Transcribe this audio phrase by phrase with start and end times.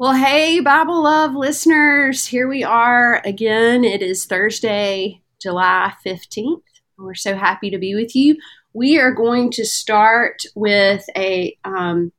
[0.00, 3.82] Well, hey, Bible Love listeners, here we are again.
[3.82, 6.62] It is Thursday, July 15th.
[6.96, 8.36] We're so happy to be with you.
[8.72, 12.12] We are going to start with a um,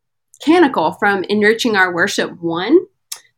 [0.43, 2.79] canticle from Enriching Our Worship 1.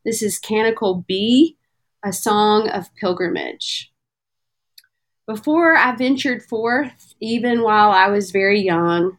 [0.04, 1.56] This is Canticle B,
[2.04, 3.92] a song of pilgrimage.
[5.24, 9.18] Before I ventured forth, even while I was very young,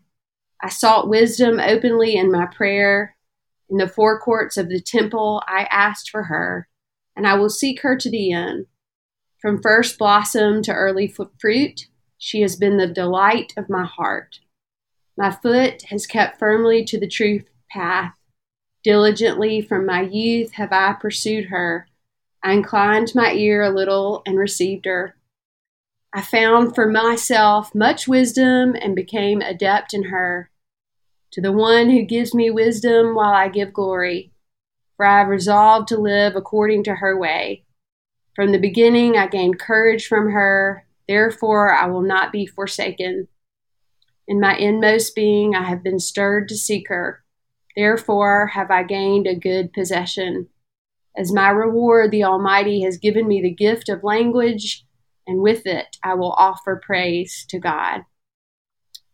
[0.61, 3.15] I sought wisdom openly in my prayer
[3.73, 6.67] in the forecourts of the temple, I asked for her,
[7.15, 8.67] and I will seek her to the end.
[9.41, 11.87] From first blossom to early fruit,
[12.19, 14.41] she has been the delight of my heart.
[15.17, 18.13] My foot has kept firmly to the truth path.
[18.83, 21.87] Diligently from my youth have I pursued her.
[22.43, 25.15] I inclined my ear a little and received her.
[26.13, 30.51] I found for myself much wisdom and became adept in her
[31.33, 34.31] to the one who gives me wisdom while I give glory.
[34.95, 37.65] For I have resolved to live according to her way.
[38.35, 43.27] From the beginning I gained courage from her, therefore I will not be forsaken.
[44.27, 47.23] In my inmost being I have been stirred to seek her,
[47.75, 50.49] therefore have I gained a good possession.
[51.17, 54.85] As my reward, the Almighty has given me the gift of language,
[55.25, 58.01] and with it I will offer praise to God.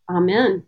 [0.09, 0.65] Amen.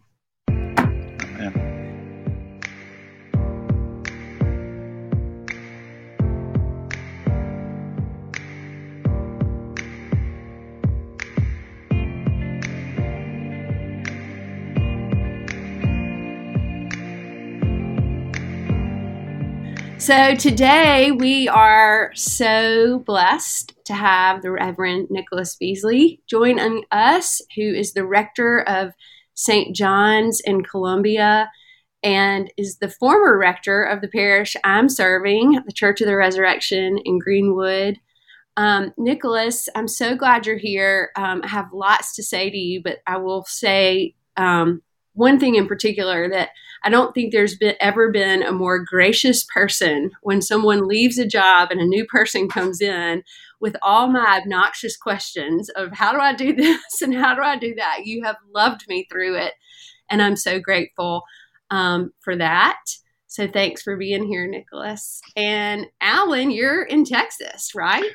[20.01, 26.57] So today we are so blessed to have the Reverend Nicholas Beasley join
[26.89, 28.93] us, who is the rector of
[29.35, 29.75] St.
[29.75, 31.51] John's in Columbia
[32.01, 36.97] and is the former rector of the parish I'm serving, the Church of the Resurrection
[37.05, 37.99] in Greenwood.
[38.57, 41.11] Um, Nicholas, I'm so glad you're here.
[41.15, 44.81] Um, I have lots to say to you, but I will say um,
[45.13, 46.49] one thing in particular that
[46.83, 51.27] I don't think there's been, ever been a more gracious person when someone leaves a
[51.27, 53.23] job and a new person comes in
[53.59, 57.57] with all my obnoxious questions of how do I do this and how do I
[57.57, 58.05] do that.
[58.05, 59.53] You have loved me through it,
[60.09, 61.23] and I'm so grateful
[61.69, 62.79] um, for that.
[63.27, 65.21] So thanks for being here, Nicholas.
[65.37, 68.11] And Alan, you're in Texas, right?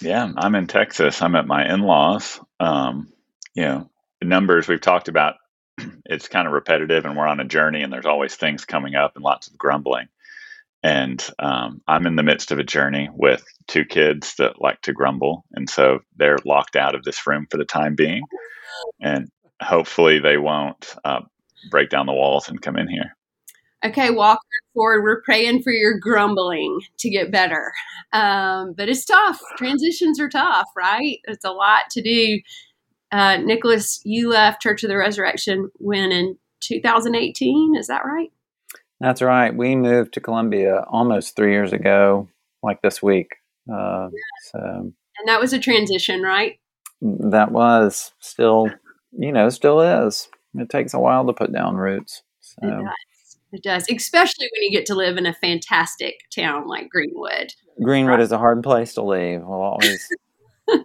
[0.00, 1.20] Yeah, I'm in Texas.
[1.20, 2.40] I'm at my in-laws.
[2.58, 3.12] Um,
[3.54, 3.90] you know,
[4.20, 5.34] the numbers we've talked about
[6.06, 9.12] it's kind of repetitive and we're on a journey and there's always things coming up
[9.14, 10.08] and lots of grumbling.
[10.82, 14.92] And um, I'm in the midst of a journey with two kids that like to
[14.92, 15.44] grumble.
[15.52, 18.22] And so they're locked out of this room for the time being.
[19.00, 19.28] And
[19.60, 21.22] hopefully they won't uh,
[21.70, 23.16] break down the walls and come in here.
[23.84, 24.40] Okay, Walker
[24.74, 25.02] Ford.
[25.02, 27.72] We're praying for your grumbling to get better.
[28.12, 29.40] Um, but it's tough.
[29.58, 31.18] Transitions are tough, right?
[31.24, 32.40] It's a lot to do
[33.16, 38.30] uh, Nicholas, you left Church of the Resurrection when in 2018, is that right?
[39.00, 39.56] That's right.
[39.56, 42.28] We moved to Columbia almost three years ago,
[42.62, 43.36] like this week.
[43.72, 44.10] Uh,
[44.50, 46.58] so, and that was a transition, right?
[47.00, 48.68] That was still,
[49.12, 50.28] you know, still is.
[50.54, 52.22] It takes a while to put down roots.
[52.40, 52.58] So.
[52.62, 53.38] It does.
[53.52, 57.54] It does, especially when you get to live in a fantastic town like Greenwood.
[57.82, 58.20] Greenwood right.
[58.20, 59.40] is a hard place to leave.
[59.40, 60.06] We'll always,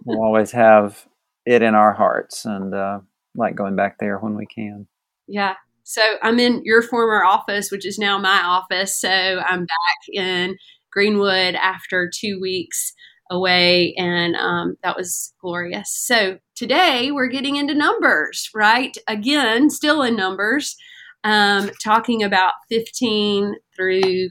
[0.06, 1.06] we'll always have
[1.46, 3.00] it in our hearts and uh,
[3.34, 4.86] like going back there when we can.
[5.26, 5.54] Yeah.
[5.84, 9.00] So I'm in your former office, which is now my office.
[9.00, 10.56] So I'm back in
[10.92, 12.92] Greenwood after two weeks
[13.30, 15.90] away, and um, that was glorious.
[15.92, 18.96] So today we're getting into numbers, right?
[19.08, 20.76] Again, still in numbers,
[21.24, 24.28] um, talking about 15 through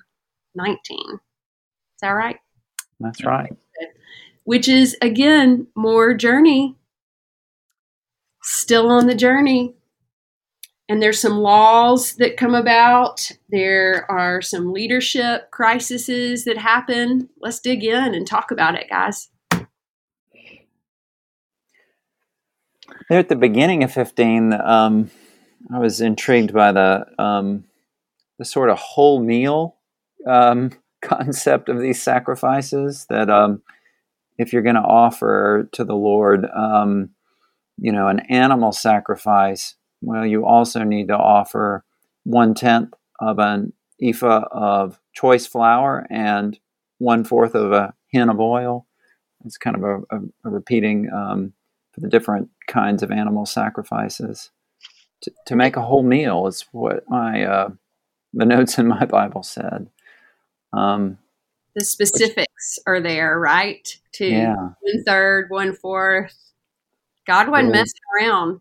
[0.56, 0.78] 19.
[0.78, 1.20] Is
[2.02, 2.38] that right?
[3.00, 3.52] That's right.
[4.44, 6.76] Which is, again, more journey
[8.42, 9.76] still on the journey.
[10.90, 13.32] And there's some laws that come about.
[13.50, 17.30] There are some leadership crises that happen.
[17.40, 19.30] Let's dig in and talk about it, guys.
[23.10, 25.12] There at the beginning of 15, um,
[25.74, 27.66] I was intrigued by the um,
[28.38, 29.78] the sort of whole meal
[30.28, 30.72] um,
[31.02, 33.06] concept of these sacrifices.
[33.10, 33.62] That um,
[34.38, 37.12] if you're going to offer to the Lord, um,
[37.78, 41.84] you know, an animal sacrifice, well, you also need to offer
[42.24, 46.60] one tenth of an ephah of choice flour and
[46.98, 48.88] one fourth of a hin of oil.
[49.46, 51.54] It's kind of a, a, a repeating um,
[51.92, 54.52] for the different kinds of animal sacrifices.
[55.22, 57.70] To, to make a whole meal is what my uh,
[58.34, 59.90] the notes in my Bible said.
[60.74, 61.18] Um,
[61.76, 63.88] the specifics Which, are there, right?
[64.14, 64.56] To yeah.
[64.56, 66.51] one third, one fourth.
[67.32, 67.82] God wasn't yeah.
[67.82, 68.60] messing around.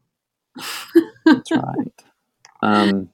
[1.25, 2.05] That's right.
[2.63, 3.09] Um,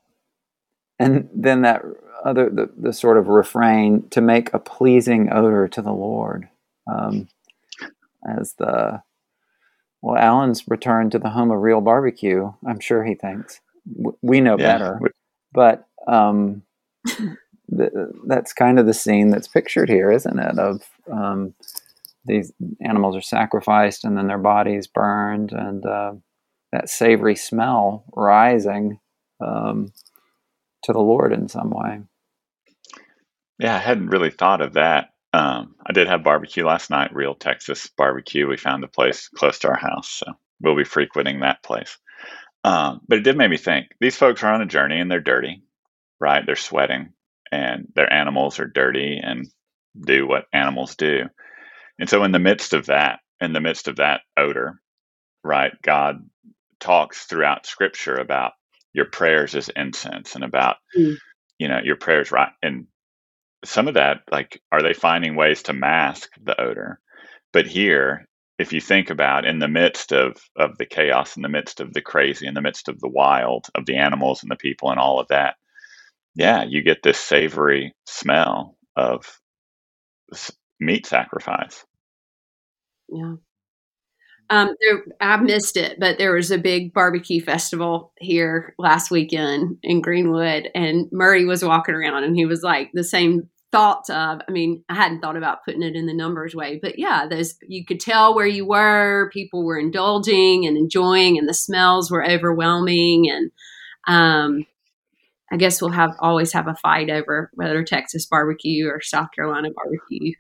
[0.98, 1.82] and then that
[2.22, 6.48] other the, the sort of refrain to make a pleasing odor to the Lord,
[6.86, 7.28] um,
[8.28, 9.02] as the
[10.02, 12.52] well, Alan's return to the home of real barbecue.
[12.66, 13.60] I'm sure he thinks
[14.20, 14.72] we know yeah.
[14.78, 15.00] better,
[15.54, 16.64] but um,
[17.68, 20.58] the, that's kind of the scene that's pictured here, isn't it?
[20.58, 21.54] Of um,
[22.26, 26.12] these animals are sacrificed and then their bodies burned, and uh,
[26.72, 28.98] that savory smell rising
[29.40, 29.92] um,
[30.84, 32.00] to the Lord in some way.
[33.58, 35.10] Yeah, I hadn't really thought of that.
[35.32, 38.48] Um, I did have barbecue last night, real Texas barbecue.
[38.48, 41.98] We found a place close to our house, so we'll be frequenting that place.
[42.64, 45.20] Um, but it did make me think these folks are on a journey and they're
[45.20, 45.62] dirty,
[46.20, 46.44] right?
[46.44, 47.12] They're sweating
[47.52, 49.46] and their animals are dirty and
[50.04, 51.24] do what animals do.
[51.98, 54.80] And so, in the midst of that, in the midst of that odor,
[55.44, 56.28] right, God
[56.80, 58.52] talks throughout scripture about
[58.92, 61.16] your prayers as incense and about, mm.
[61.58, 62.52] you know, your prayers, right?
[62.62, 62.86] And
[63.64, 67.00] some of that, like, are they finding ways to mask the odor?
[67.52, 68.26] But here,
[68.58, 71.92] if you think about in the midst of of the chaos in the midst of
[71.92, 74.98] the crazy in the midst of the wild of the animals and the people and
[74.98, 75.56] all of that
[76.34, 79.40] yeah you get this savory smell of
[80.80, 81.84] meat sacrifice.
[83.08, 83.34] Yeah.
[84.48, 89.78] Um, there, I missed it, but there was a big barbecue festival here last weekend
[89.82, 94.40] in Greenwood, and Murray was walking around, and he was like the same thoughts of
[94.48, 97.56] i mean i hadn't thought about putting it in the numbers way but yeah there's
[97.66, 102.24] you could tell where you were people were indulging and enjoying and the smells were
[102.24, 103.50] overwhelming and
[104.06, 104.64] um
[105.50, 109.68] i guess we'll have always have a fight over whether texas barbecue or south carolina
[109.74, 110.32] barbecue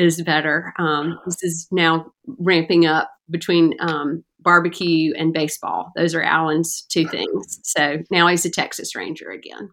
[0.00, 0.72] is better.
[0.78, 5.92] Um this is now ramping up between um barbecue and baseball.
[5.96, 7.60] Those are alan's two things.
[7.64, 9.70] So now he's a texas ranger again.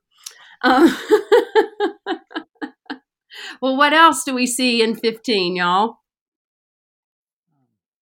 [0.64, 0.96] Um,
[3.62, 5.98] well, what else do we see in 15, y'all?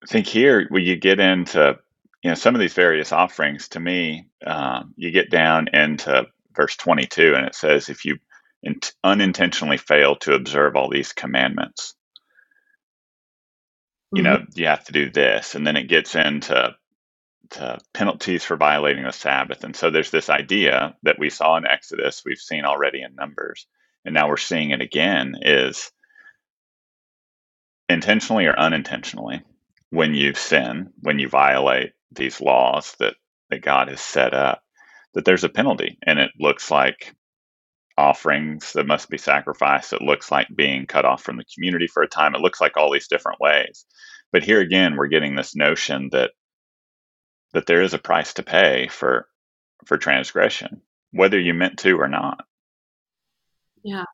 [0.03, 1.77] I think here, when you get into
[2.23, 6.25] you know some of these various offerings, to me, um, you get down into
[6.55, 8.19] verse 22, and it says, "If you
[8.63, 11.95] in- unintentionally fail to observe all these commandments,
[14.13, 14.23] you mm-hmm.
[14.23, 16.75] know you have to do this," and then it gets into
[17.51, 19.63] to penalties for violating the Sabbath.
[19.63, 23.67] And so there's this idea that we saw in Exodus, we've seen already in Numbers,
[24.03, 25.91] and now we're seeing it again is
[27.89, 29.43] intentionally or unintentionally
[29.89, 33.15] when you sin when you violate these laws that
[33.49, 34.63] that god has set up
[35.13, 37.15] that there's a penalty and it looks like
[37.97, 42.03] offerings that must be sacrificed it looks like being cut off from the community for
[42.03, 43.85] a time it looks like all these different ways
[44.31, 46.31] but here again we're getting this notion that
[47.53, 49.27] that there is a price to pay for
[49.85, 50.81] for transgression
[51.11, 52.45] whether you meant to or not
[53.85, 54.05] yeah.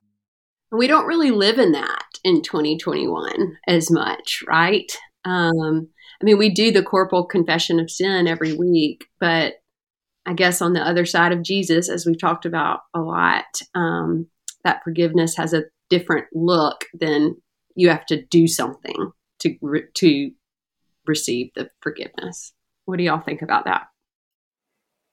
[0.71, 4.91] We don't really live in that in 2021 as much, right?
[5.25, 5.87] Um,
[6.21, 9.55] I mean, we do the corporal confession of sin every week, but
[10.25, 14.27] I guess on the other side of Jesus, as we've talked about a lot, um,
[14.63, 17.35] that forgiveness has a different look than
[17.75, 20.31] you have to do something to re- to
[21.05, 22.53] receive the forgiveness.
[22.85, 23.87] What do y'all think about that?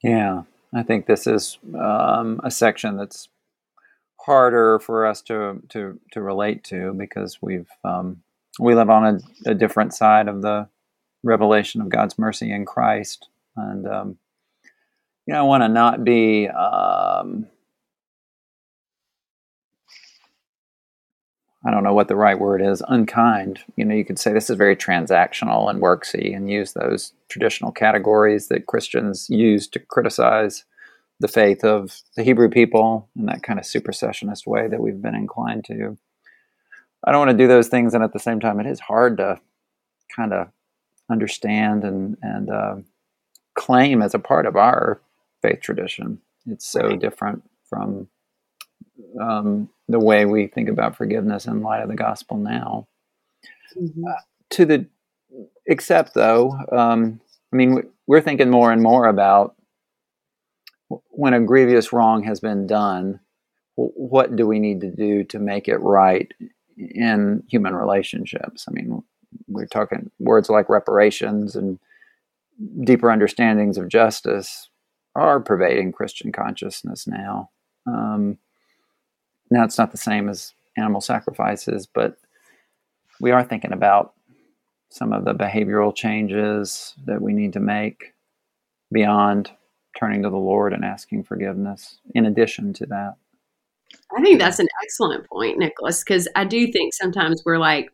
[0.02, 0.42] Yeah,
[0.74, 3.28] I think this is um, a section that's
[4.20, 8.22] harder for us to to to relate to because we've um,
[8.60, 9.06] we live on
[9.46, 10.68] a, a, different side of the
[11.22, 14.18] revelation of God's mercy in Christ, and um,
[15.28, 16.48] you know, I want to not be.
[16.48, 17.48] Um,
[21.66, 23.58] I don't know what the right word is, unkind.
[23.76, 27.72] You know, you could say this is very transactional and worksy and use those traditional
[27.72, 30.64] categories that Christians use to criticize
[31.20, 35.14] the faith of the Hebrew people in that kind of supersessionist way that we've been
[35.14, 35.98] inclined to.
[37.04, 39.18] I don't want to do those things, and at the same time, it is hard
[39.18, 39.38] to
[40.16, 40.48] kind of
[41.10, 42.76] understand and and uh,
[43.54, 45.02] claim as a part of our
[45.42, 46.20] faith tradition.
[46.46, 48.08] It's so different from
[49.20, 52.88] um, the way we think about forgiveness in light of the gospel now.
[53.76, 54.04] Mm-hmm.
[54.04, 54.86] Uh, to the
[55.66, 57.20] except though, um,
[57.52, 59.54] I mean, we're thinking more and more about
[61.10, 63.20] when a grievous wrong has been done,
[63.76, 66.32] what do we need to do to make it right
[66.76, 68.64] in human relationships?
[68.68, 69.02] I mean,
[69.46, 71.78] we're talking words like reparations and
[72.82, 74.67] deeper understandings of justice
[75.18, 77.50] are pervading Christian consciousness now.
[77.86, 78.38] Um,
[79.50, 82.16] now, it's not the same as animal sacrifices, but
[83.20, 84.14] we are thinking about
[84.90, 88.14] some of the behavioral changes that we need to make
[88.92, 89.50] beyond
[89.98, 93.14] turning to the Lord and asking forgiveness, in addition to that.
[94.16, 97.90] I think that's an excellent point, Nicholas, because I do think sometimes we're like,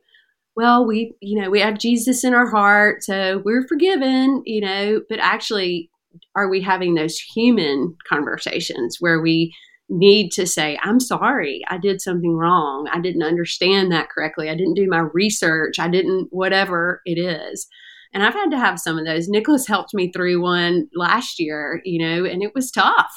[0.56, 5.00] well, we, you know, we have Jesus in our heart, so we're forgiven, you know,
[5.08, 5.90] but actually,
[6.36, 9.54] are we having those human conversations where we
[9.88, 12.88] need to say, I'm sorry, I did something wrong.
[12.92, 14.48] I didn't understand that correctly.
[14.48, 15.78] I didn't do my research.
[15.78, 17.66] I didn't, whatever it is.
[18.12, 19.28] And I've had to have some of those.
[19.28, 23.12] Nicholas helped me through one last year, you know, and it was tough.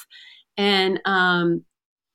[0.57, 1.63] And um,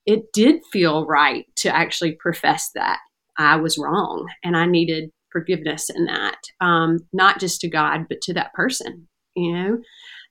[0.05, 2.99] it did feel right to actually profess that
[3.39, 8.21] I was wrong and I needed forgiveness in that, um, not just to God, but
[8.23, 9.79] to that person, you know?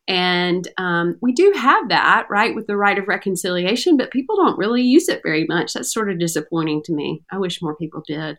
[0.07, 4.57] And um, we do have that, right, with the rite of reconciliation, but people don't
[4.57, 5.73] really use it very much.
[5.73, 7.23] That's sort of disappointing to me.
[7.31, 8.37] I wish more people did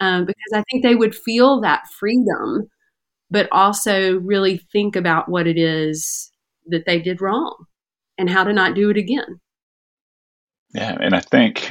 [0.00, 2.68] um, because I think they would feel that freedom,
[3.30, 6.30] but also really think about what it is
[6.66, 7.66] that they did wrong
[8.18, 9.40] and how to not do it again.
[10.74, 10.96] Yeah.
[11.00, 11.70] And I think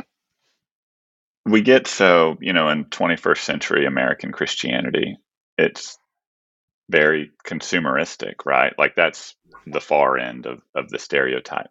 [1.46, 5.18] we get so, you know, in 21st century American Christianity,
[5.58, 5.98] it's
[6.90, 8.74] very consumeristic, right?
[8.78, 11.70] Like that's the far end of, of the stereotype.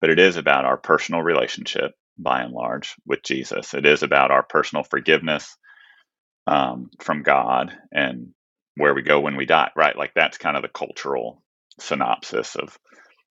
[0.00, 3.74] But it is about our personal relationship, by and large, with Jesus.
[3.74, 5.56] It is about our personal forgiveness
[6.46, 8.32] um, from God and
[8.76, 9.96] where we go when we die, right?
[9.96, 11.42] Like that's kind of the cultural
[11.80, 12.78] synopsis of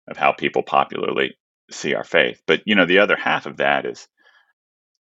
[0.08, 1.36] of how people popularly
[1.70, 2.42] see our faith.
[2.46, 4.08] But you know, the other half of that is,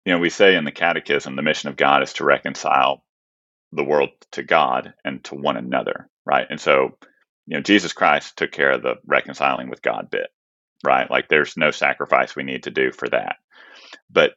[0.04, 3.04] you know, we say in the Catechism, the mission of God is to reconcile
[3.72, 6.48] the world to God and to one another, right?
[6.50, 6.98] And so,
[7.46, 10.28] you know, Jesus Christ took care of the reconciling with God bit,
[10.86, 11.10] right?
[11.10, 13.36] Like there's no sacrifice we need to do for that.
[14.10, 14.32] But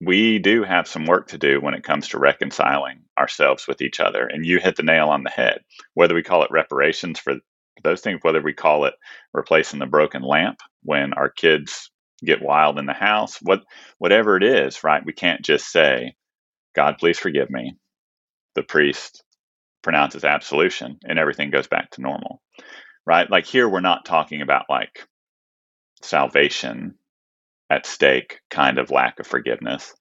[0.00, 4.00] we do have some work to do when it comes to reconciling ourselves with each
[4.00, 4.26] other.
[4.26, 5.60] And you hit the nail on the head.
[5.94, 7.36] Whether we call it reparations for
[7.82, 8.94] those things, whether we call it
[9.32, 11.90] replacing the broken lamp when our kids
[12.24, 13.62] get wild in the house, what
[13.98, 15.04] whatever it is, right?
[15.04, 16.14] We can't just say,
[16.74, 17.76] God, please forgive me
[18.54, 19.24] the priest
[19.84, 22.42] pronounces absolution and everything goes back to normal
[23.06, 25.06] right like here we're not talking about like
[26.02, 26.94] salvation
[27.70, 29.94] at stake kind of lack of forgiveness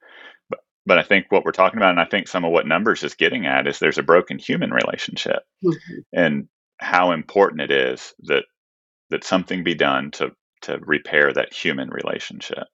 [0.50, 3.04] but but i think what we're talking about and i think some of what numbers
[3.04, 6.00] is getting at is there's a broken human relationship mm-hmm.
[6.14, 6.48] and
[6.80, 8.46] how important it is that
[9.10, 12.68] that something be done to to repair that human relationship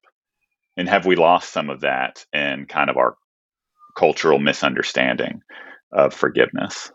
[0.77, 3.15] and have we lost some of that in kind of our
[3.97, 5.41] cultural misunderstanding
[5.91, 6.91] of forgiveness.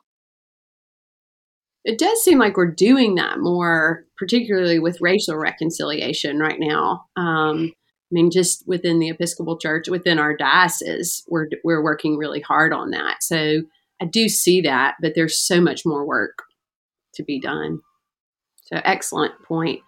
[1.84, 7.04] It does seem like we're doing that more, particularly with racial reconciliation right now.
[7.16, 12.40] Um, I mean, just within the Episcopal Church, within our diocese, we're we're working really
[12.40, 13.22] hard on that.
[13.22, 13.62] So
[14.00, 16.42] I do see that, but there's so much more work
[17.14, 17.80] to be done.
[18.64, 19.80] So excellent point.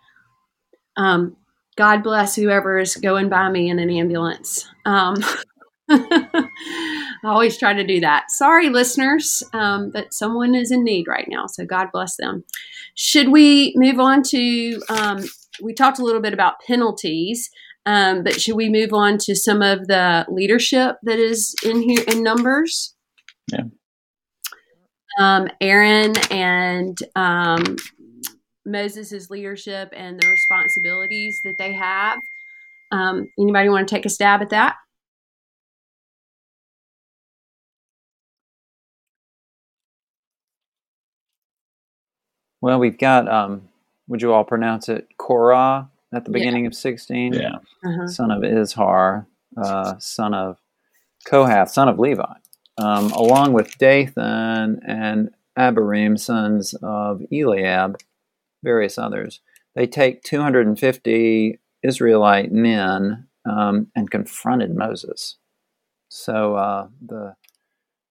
[0.97, 1.37] Um,
[1.77, 4.67] God bless whoever is going by me in an ambulance.
[4.85, 5.17] Um,
[7.27, 8.31] I always try to do that.
[8.31, 12.45] Sorry, listeners, um, but someone is in need right now, so God bless them.
[12.95, 14.81] Should we move on to?
[14.89, 15.25] Um,
[15.61, 17.51] we talked a little bit about penalties,
[17.85, 22.05] um, but should we move on to some of the leadership that is in here
[22.07, 22.95] in Numbers?
[23.51, 23.65] Yeah.
[25.19, 27.75] Um, Aaron and um,
[28.65, 32.21] Moses' leadership and the responsibilities that they have.
[32.93, 34.77] Um, anybody want to take a stab at that?
[42.67, 43.69] Well, we've got, um,
[44.09, 46.67] would you all pronounce it Korah at the beginning yeah.
[46.67, 47.33] of 16?
[47.35, 47.59] Yeah.
[47.85, 48.09] Uh-huh.
[48.09, 50.59] Son of Izhar, uh, son of
[51.25, 52.25] Kohath, son of Levi,
[52.77, 58.01] um, along with Dathan and Abiram, sons of Eliab,
[58.65, 59.39] various others.
[59.77, 65.37] They take 250 Israelite men um, and confronted Moses.
[66.09, 67.37] So uh, the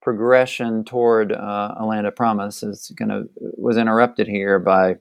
[0.06, 4.98] progression toward uh, a land of promise is going to was interrupted here by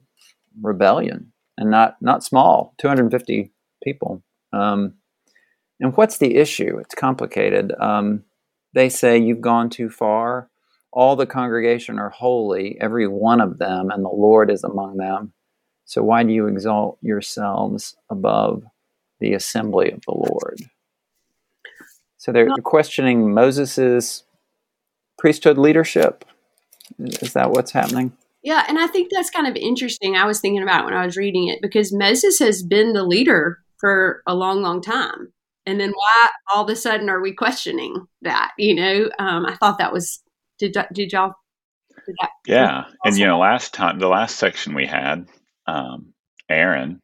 [0.63, 3.53] rebellion and not not small 250
[3.85, 4.23] people.
[4.55, 4.95] Um,
[5.79, 6.79] and what's the issue?
[6.79, 7.75] It's complicated.
[7.79, 8.25] Um,
[8.73, 10.49] they say you've gone too far.
[10.91, 15.35] All the congregation are holy every one of them and the lord is among them.
[15.85, 18.65] So why do you exalt yourselves above
[19.21, 20.61] the assembly of the lord?
[22.17, 24.24] So they're questioning moses's
[25.25, 26.23] priesthood leadership.
[26.99, 28.13] Is that what's happening?
[28.43, 30.17] Yeah, and I think that's kind of interesting.
[30.17, 33.59] I was thinking about when I was reading it because Moses has been the leader
[33.79, 35.33] for a long, long time.
[35.65, 38.53] and then why all of a sudden are we questioning that?
[38.59, 40.23] You know, um, I thought that was
[40.59, 41.33] did did y'all?
[42.05, 45.27] Did that yeah, and you know, last time the last section we had,
[45.67, 46.13] um,
[46.51, 47.01] Aaron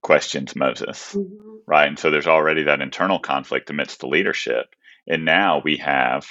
[0.00, 1.56] questions Moses, mm-hmm.
[1.66, 1.88] right?
[1.88, 4.74] And so there's already that internal conflict amidst the leadership,
[5.08, 6.26] and now we have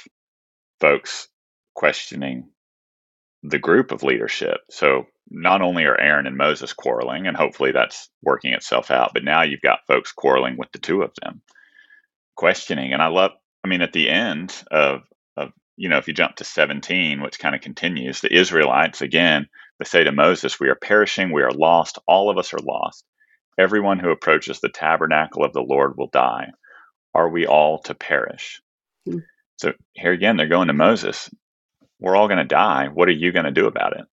[0.79, 1.27] folks
[1.73, 2.49] questioning
[3.43, 4.59] the group of leadership.
[4.69, 9.23] So not only are Aaron and Moses quarreling, and hopefully that's working itself out, but
[9.23, 11.41] now you've got folks quarreling with the two of them,
[12.35, 12.93] questioning.
[12.93, 13.31] And I love,
[13.63, 15.01] I mean, at the end of,
[15.35, 19.47] of you know, if you jump to 17, which kind of continues, the Israelites again,
[19.79, 23.05] they say to Moses, We are perishing, we are lost, all of us are lost.
[23.59, 26.47] Everyone who approaches the tabernacle of the Lord will die.
[27.13, 28.61] Are we all to perish?
[29.57, 31.29] So here again, they're going to Moses.
[31.99, 32.87] We're all going to die.
[32.93, 34.05] What are you going to do about it?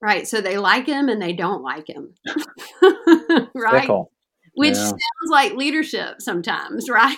[0.00, 0.28] Right.
[0.28, 2.14] So they like him and they don't like him.
[3.54, 3.80] right.
[3.80, 4.12] Fickle.
[4.54, 4.84] Which yeah.
[4.84, 7.16] sounds like leadership sometimes, right?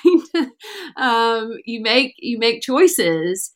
[0.97, 3.51] um, you make you make choices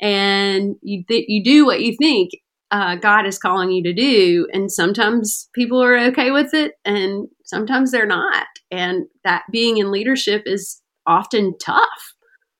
[0.00, 2.30] and you th- you do what you think
[2.70, 7.28] uh, God is calling you to do, and sometimes people are okay with it, and
[7.44, 8.46] sometimes they're not.
[8.70, 12.14] And that being in leadership is often tough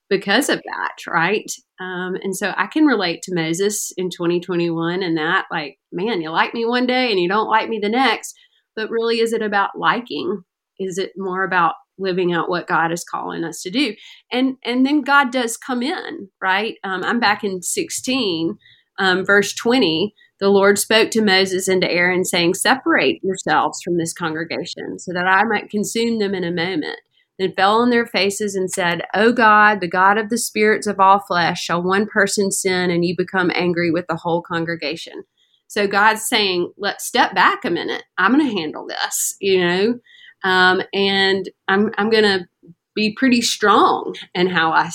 [0.09, 1.51] because of that, right?
[1.81, 6.31] Um, and so I can relate to Moses in 2021 and that, like, man, you
[6.31, 8.35] like me one day and you don't like me the next.
[8.75, 10.45] But really, is it about liking?
[10.79, 13.95] Is it more about living out what God is calling us to do?
[14.31, 16.77] And and then God does come in, right?
[16.85, 18.57] Um, I'm back in 16,
[18.99, 20.15] um, verse 20.
[20.41, 25.13] The Lord spoke to Moses and to Aaron, saying, Separate yourselves from this congregation, so
[25.13, 27.01] that I might consume them in a moment
[27.39, 30.99] then fell on their faces and said, O God, the God of the spirits of
[30.99, 35.25] all flesh, shall one person sin and you become angry with the whole congregation?
[35.69, 38.03] So God's saying, let's step back a minute.
[38.17, 39.99] I'm going to handle this, you know,
[40.43, 42.49] um, and I'm, I'm going to
[42.95, 44.91] be pretty strong in how I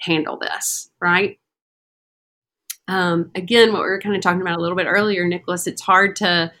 [0.00, 1.38] handle this, right?
[2.86, 5.82] Um, again, what we were kind of talking about a little bit earlier, Nicholas, it's
[5.82, 6.52] hard to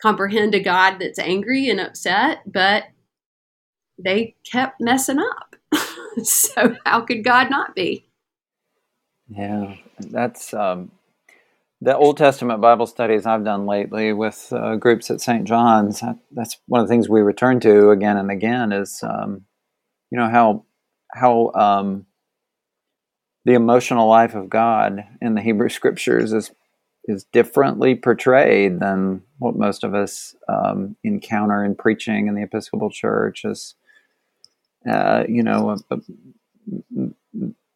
[0.00, 2.84] comprehend a God that's angry and upset, but
[3.98, 5.56] they kept messing up.
[6.22, 8.04] so how could God not be?
[9.28, 10.90] Yeah, that's um,
[11.80, 15.44] the Old Testament Bible studies I've done lately with uh, groups at St.
[15.44, 16.02] John's.
[16.32, 19.44] That's one of the things we return to again and again is, um,
[20.10, 20.64] you know, how
[21.12, 22.06] how um,
[23.44, 26.50] the emotional life of God in the Hebrew Scriptures is
[27.04, 32.90] is differently portrayed than what most of us um, encounter in preaching in the Episcopal
[32.90, 33.44] Church.
[33.44, 33.74] As
[34.88, 37.08] uh, you know, a, a,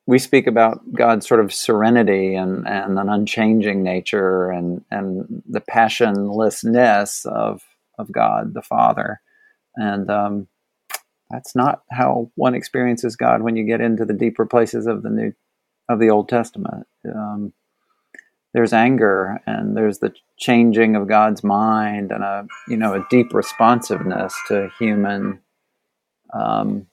[0.07, 5.61] we speak about God's sort of serenity and, and an unchanging nature and, and the
[5.61, 7.63] passionlessness of,
[7.99, 9.21] of God the Father.
[9.77, 10.49] And um,
[11.31, 15.11] that's not how one experiences God when you get into the deeper places of the
[15.11, 15.33] New
[15.89, 16.87] of the Old Testament.
[17.05, 17.53] Um,
[18.55, 23.33] there's anger and there's the changing of God's mind and a you know a deep
[23.33, 25.41] responsiveness to human
[26.35, 26.87] um,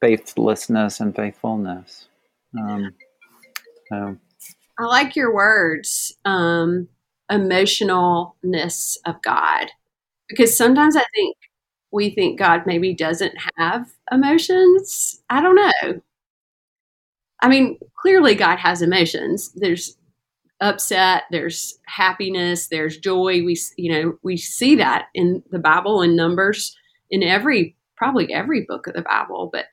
[0.00, 2.08] faithlessness and faithfulness.
[2.58, 2.94] Um,
[3.88, 4.16] so.
[4.78, 6.88] I like your words, um,
[7.30, 9.68] emotionalness of God,
[10.28, 11.36] because sometimes I think
[11.92, 15.22] we think God maybe doesn't have emotions.
[15.30, 16.00] I don't know.
[17.40, 19.52] I mean, clearly God has emotions.
[19.54, 19.96] There's
[20.60, 23.44] upset, there's happiness, there's joy.
[23.44, 26.76] We you know, we see that in the Bible in numbers
[27.10, 29.66] in every probably every book of the Bible, but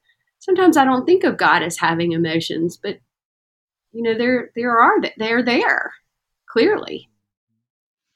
[0.43, 2.97] sometimes I don't think of God as having emotions, but
[3.93, 5.93] you know, there there are they're there
[6.47, 7.10] clearly.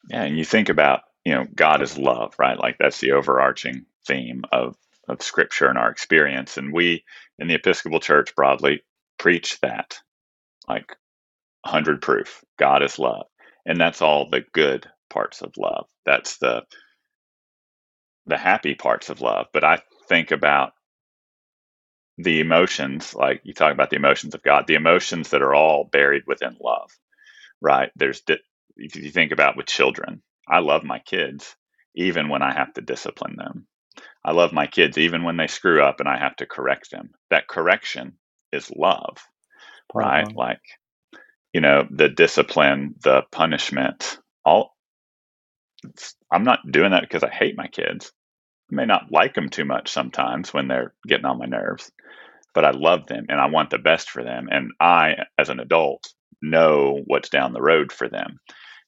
[0.10, 2.60] Yeah, and you think about you know God is love, right?
[2.60, 4.76] Like that's the overarching theme of
[5.08, 7.06] of Scripture and our experience, and we
[7.40, 8.84] in the Episcopal Church broadly
[9.18, 10.00] preach that,
[10.68, 10.96] like
[11.66, 12.44] hundred proof.
[12.60, 13.28] God is love,
[13.66, 15.88] and that's all the good parts of love.
[16.06, 16.64] That's the
[18.26, 19.48] the happy parts of love.
[19.54, 20.74] But I think about
[22.18, 25.86] the emotions, like you talk about the emotions of God, the emotions that are all
[25.86, 26.92] buried within love,
[27.62, 27.92] right?
[27.96, 28.24] There's,
[28.78, 31.56] if you think about with children, I love my kids
[31.96, 33.68] even when I have to discipline them.
[34.26, 37.12] I love my kids even when they screw up and I have to correct them.
[37.32, 38.14] That correction
[38.52, 39.18] is love,
[39.94, 40.28] right?
[40.36, 40.62] Like,
[41.54, 44.76] you know, the discipline, the punishment, all.
[46.32, 48.12] I'm not doing that because I hate my kids.
[48.72, 51.92] I may not like them too much sometimes when they're getting on my nerves,
[52.58, 54.48] but I love them and I want the best for them.
[54.50, 58.40] And I, as an adult, know what's down the road for them.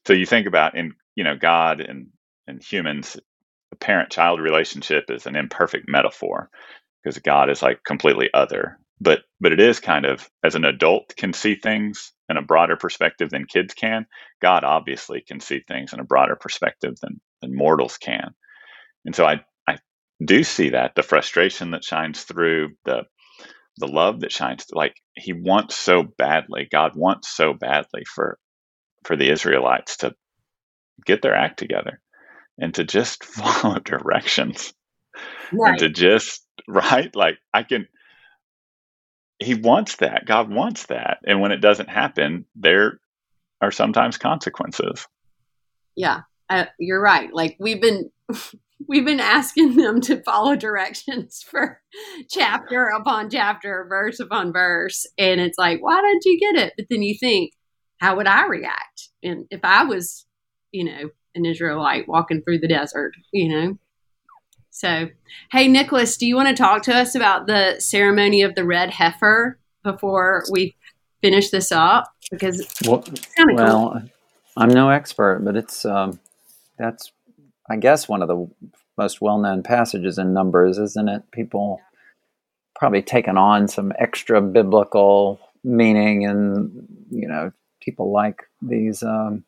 [0.07, 2.07] So you think about in you know God and
[2.47, 3.15] and humans
[3.71, 6.49] a parent child relationship is an imperfect metaphor
[7.03, 8.79] because God is like completely other.
[8.99, 12.75] But but it is kind of as an adult can see things in a broader
[12.75, 14.07] perspective than kids can.
[14.41, 18.33] God obviously can see things in a broader perspective than than mortals can.
[19.05, 19.77] And so I I
[20.25, 23.03] do see that the frustration that shines through the
[23.77, 28.37] the love that shines like he wants so badly god wants so badly for
[29.05, 30.13] for the israelites to
[31.05, 32.01] get their act together
[32.57, 34.73] and to just follow directions
[35.51, 35.71] right.
[35.71, 37.15] and to just right?
[37.15, 37.87] Like i can
[39.41, 40.25] he wants that.
[40.25, 41.19] God wants that.
[41.25, 42.99] And when it doesn't happen there
[43.61, 45.07] are sometimes consequences.
[45.95, 46.21] Yeah.
[46.49, 47.33] Uh, you're right.
[47.33, 48.11] Like we've been
[48.87, 51.81] we've been asking them to follow directions for
[52.29, 55.05] chapter upon chapter, verse upon verse.
[55.17, 56.73] And it's like, why don't you get it?
[56.77, 57.53] But then you think,
[57.97, 59.09] how would I react?
[59.23, 60.25] And if I was,
[60.71, 63.77] you know, an Israelite walking through the desert, you know?
[64.71, 65.09] So,
[65.51, 68.91] hey, Nicholas, do you want to talk to us about the ceremony of the red
[68.91, 70.75] heifer before we
[71.21, 72.05] finish this up?
[72.31, 73.03] Because well,
[73.53, 74.01] well cool.
[74.55, 76.19] I'm no expert, but it's um,
[76.77, 77.11] that's
[77.69, 78.49] I guess one of the
[78.97, 81.23] most well-known passages in Numbers, isn't it?
[81.31, 81.81] People
[82.75, 87.51] probably taken on some extra biblical meaning, and you know,
[87.81, 89.43] people like these um,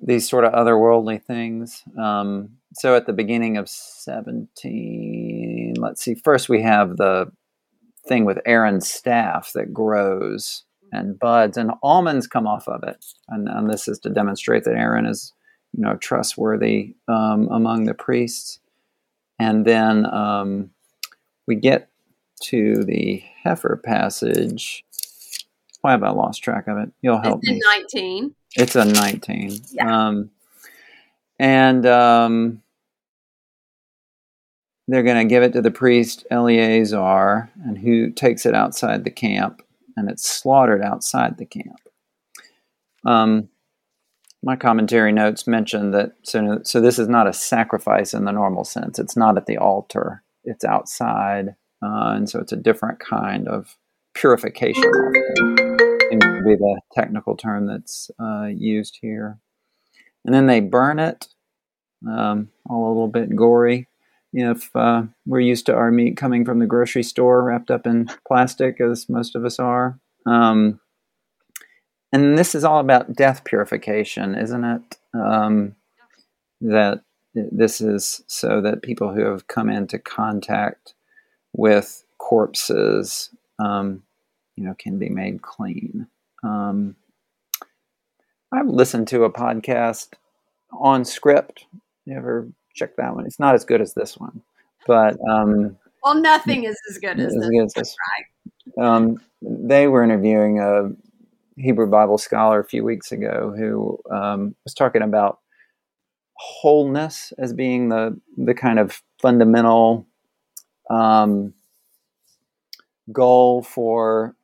[0.00, 1.82] these sort of otherworldly things.
[1.98, 6.14] Um, so at the beginning of 17, let's see.
[6.14, 7.32] First, we have the
[8.06, 13.48] thing with Aaron's staff that grows and buds, and almonds come off of it, and,
[13.48, 15.32] and this is to demonstrate that Aaron is
[15.72, 18.58] you know, trustworthy um, among the priests.
[19.38, 20.70] And then um,
[21.46, 21.88] we get
[22.42, 24.84] to the heifer passage.
[25.80, 26.90] Why have I lost track of it?
[27.00, 27.60] You'll help it's me.
[27.78, 28.34] 19.
[28.56, 29.60] It's a 19.
[29.72, 30.08] Yeah.
[30.08, 30.30] Um,
[31.38, 32.62] and um,
[34.88, 39.10] they're going to give it to the priest Eleazar, and who takes it outside the
[39.10, 39.62] camp,
[39.96, 41.80] and it's slaughtered outside the camp.
[43.06, 43.48] Um,
[44.42, 48.64] my commentary notes mention that so so this is not a sacrifice in the normal
[48.64, 48.98] sense.
[48.98, 50.22] It's not at the altar.
[50.44, 53.76] It's outside, uh, and so it's a different kind of
[54.14, 54.90] purification.
[56.10, 59.38] Seems be the technical term that's uh, used here.
[60.24, 61.28] And then they burn it,
[62.08, 63.86] um, all a little bit gory.
[64.32, 68.08] If uh, we're used to our meat coming from the grocery store wrapped up in
[68.26, 69.98] plastic, as most of us are.
[70.26, 70.80] Um,
[72.12, 74.98] and this is all about death purification, isn't it?
[75.14, 75.76] Um,
[76.60, 77.02] that
[77.34, 80.94] this is so that people who have come into contact
[81.52, 84.02] with corpses, um,
[84.56, 86.06] you know, can be made clean.
[86.42, 86.96] Um,
[88.52, 90.14] I've listened to a podcast
[90.72, 91.64] OnScript.
[92.04, 93.26] You ever check that one?
[93.26, 94.42] It's not as good as this one,
[94.86, 97.48] but um, well, nothing is as good as, as this.
[97.48, 97.96] Good as this.
[98.76, 98.86] Right.
[98.86, 100.90] Um, they were interviewing a
[101.60, 105.40] Hebrew Bible scholar a few weeks ago who um, was talking about
[106.34, 110.06] wholeness as being the the kind of fundamental
[110.88, 111.52] um,
[113.12, 114.34] goal for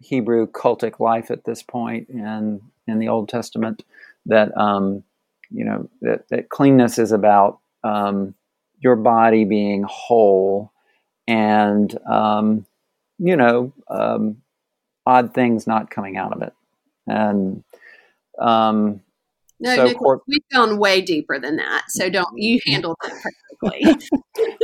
[0.00, 3.84] Hebrew cultic life at this point in in the Old Testament.
[4.26, 5.02] That um,
[5.50, 8.34] you know that, that cleanness is about um,
[8.80, 10.70] your body being whole,
[11.26, 12.66] and um,
[13.18, 14.42] you know um,
[15.08, 16.52] odd things not coming out of it.
[17.06, 17.64] And
[18.38, 19.00] um,
[19.58, 21.84] no, so Nicholas, we've gone way deeper than that.
[21.88, 23.12] So don't you handle that
[23.62, 24.56] perfectly.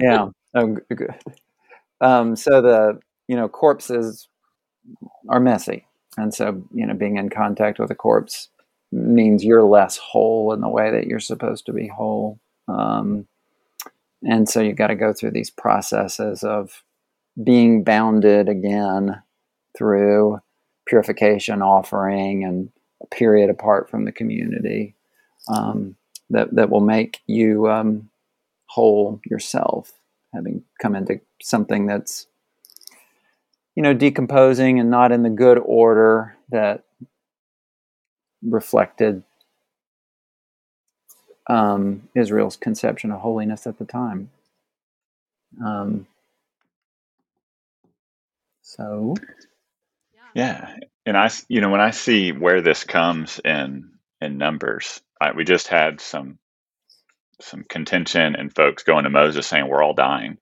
[0.00, 0.28] yeah.
[0.54, 1.14] Good.
[2.00, 4.28] Um, so the you know corpses
[5.28, 8.48] are messy, and so you know being in contact with a corpse
[8.90, 12.40] means you're less whole in the way that you're supposed to be whole.
[12.68, 13.26] Um,
[14.22, 16.82] and so you've got to go through these processes of
[17.42, 19.22] being bounded again
[19.76, 20.40] through
[20.86, 22.70] purification offering and
[23.02, 24.94] a period apart from the community
[25.48, 25.96] um,
[26.30, 28.08] that, that will make you um,
[28.66, 29.92] whole yourself,
[30.34, 32.26] having come into something that's
[33.74, 36.84] you know decomposing and not in the good order that
[38.42, 39.22] reflected
[41.48, 44.30] um, Israel's conception of holiness at the time.
[45.64, 46.06] Um,
[48.62, 49.14] so
[50.36, 55.32] yeah, and I, you know, when I see where this comes in in numbers, I,
[55.32, 56.38] we just had some
[57.40, 60.36] some contention and folks going to Moses saying we're all dying,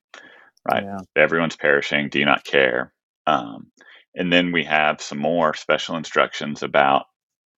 [0.68, 0.83] right?
[0.83, 0.98] Yeah.
[1.16, 2.09] Everyone's perishing.
[2.09, 2.92] Do you not care?
[3.26, 3.68] Um,
[4.16, 7.07] and then we have some more special instructions about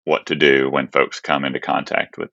[0.05, 2.31] what to do when folks come into contact with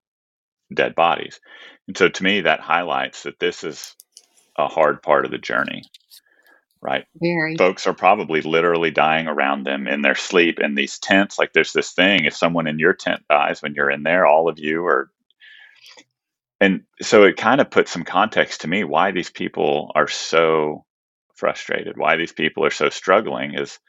[0.73, 1.39] dead bodies.
[1.87, 3.95] And so to me, that highlights that this is
[4.57, 5.83] a hard part of the journey,
[6.83, 7.05] right?
[7.15, 7.55] Very.
[7.55, 11.39] Folks are probably literally dying around them in their sleep in these tents.
[11.39, 14.49] Like there's this thing if someone in your tent dies when you're in there, all
[14.49, 15.09] of you are.
[16.59, 20.85] And so it kind of puts some context to me why these people are so
[21.35, 23.79] frustrated, why these people are so struggling is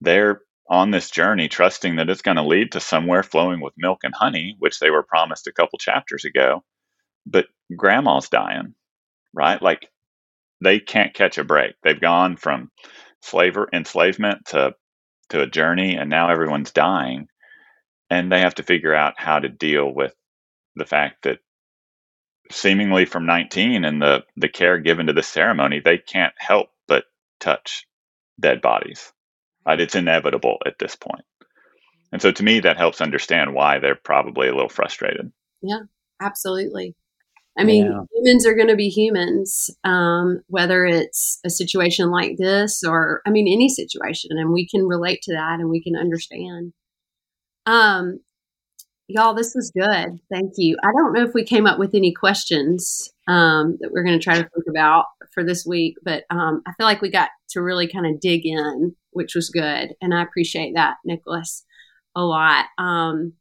[0.00, 4.00] they're on this journey trusting that it's going to lead to somewhere flowing with milk
[4.02, 6.64] and honey, which they were promised a couple chapters ago.
[7.26, 7.46] But
[7.76, 8.74] grandma's dying,
[9.32, 9.60] right?
[9.60, 9.90] Like
[10.64, 11.74] they can't catch a break.
[11.82, 12.70] They've gone from
[13.22, 14.74] slaver enslavement to
[15.30, 17.26] to a journey and now everyone's dying
[18.10, 20.14] and they have to figure out how to deal with
[20.76, 21.38] the fact that
[22.50, 27.04] seemingly from 19 and the the care given to the ceremony they can't help but
[27.40, 27.86] touch
[28.40, 29.12] dead bodies.
[29.66, 31.24] It's inevitable at this point.
[32.12, 35.32] And so to me that helps understand why they're probably a little frustrated.
[35.62, 35.80] Yeah
[36.20, 36.94] absolutely
[37.56, 38.00] I mean, yeah.
[38.12, 43.30] humans are going to be humans, um, whether it's a situation like this or, I
[43.30, 46.72] mean, any situation, and we can relate to that and we can understand.
[47.66, 48.18] Um,
[49.06, 50.18] y'all, this was good.
[50.32, 50.76] Thank you.
[50.82, 54.24] I don't know if we came up with any questions um, that we're going to
[54.24, 57.62] try to think about for this week, but um, I feel like we got to
[57.62, 61.64] really kind of dig in, which was good, and I appreciate that, Nicholas,
[62.16, 62.66] a lot.
[62.78, 63.34] Um,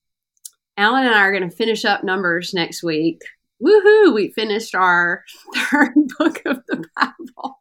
[0.77, 3.21] Alan and I are going to finish up numbers next week
[3.61, 5.23] woohoo, we finished our
[5.55, 7.57] third book of the Bible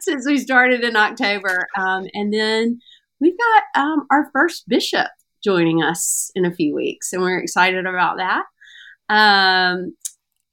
[0.00, 1.66] since we started in October.
[1.76, 2.80] Um, and then
[3.20, 5.08] we've got um, our first bishop
[5.44, 8.44] joining us in a few weeks, and we're excited about that.
[9.08, 9.94] Um,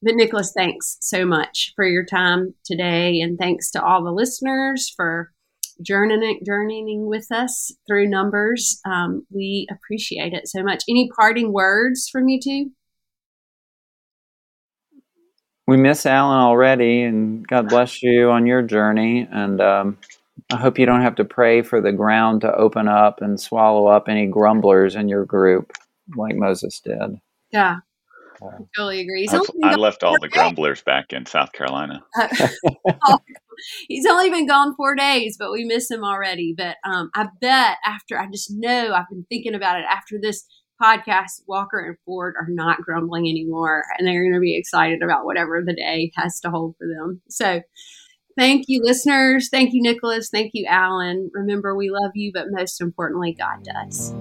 [0.02, 4.92] but Nicholas, thanks so much for your time today, and thanks to all the listeners
[4.96, 5.32] for
[5.82, 8.80] journeying journeying with us through numbers.
[8.86, 10.84] Um, we appreciate it so much.
[10.90, 12.72] Any parting words from you two?
[15.70, 19.28] We miss Alan already, and God bless you on your journey.
[19.32, 19.98] And um,
[20.52, 23.86] I hope you don't have to pray for the ground to open up and swallow
[23.86, 25.72] up any grumblers in your group
[26.16, 27.20] like Moses did.
[27.52, 27.78] Yeah.
[28.42, 29.28] I totally agree.
[29.64, 32.02] I left all the grumblers back in South Carolina.
[33.88, 36.56] he's only been gone four days, but we miss him already.
[36.58, 40.46] But um, I bet after, I just know I've been thinking about it after this
[40.82, 45.26] podcast, Walker and Ford are not grumbling anymore, and they're going to be excited about
[45.26, 47.22] whatever the day has to hold for them.
[47.30, 47.62] So,
[48.38, 49.50] thank you, listeners.
[49.50, 50.30] Thank you, Nicholas.
[50.30, 51.30] Thank you, Alan.
[51.34, 54.14] Remember, we love you, but most importantly, God does.